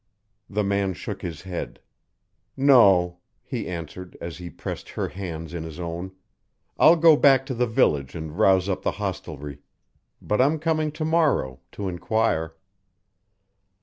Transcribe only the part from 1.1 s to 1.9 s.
his head.